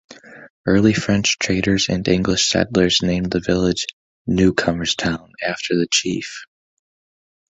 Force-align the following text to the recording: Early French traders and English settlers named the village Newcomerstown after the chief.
Early 0.65 0.95
French 0.95 1.37
traders 1.37 1.87
and 1.87 2.07
English 2.07 2.49
settlers 2.49 3.03
named 3.03 3.29
the 3.29 3.39
village 3.39 3.85
Newcomerstown 4.27 5.33
after 5.43 5.75
the 5.77 5.87
chief. 5.93 6.45